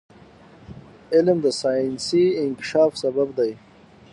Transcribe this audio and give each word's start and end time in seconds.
علم 1.13 1.37
د 1.45 1.47
ساینسي 1.61 2.25
انکشاف 2.43 2.91
سبب 3.01 3.29
دی. 3.37 3.51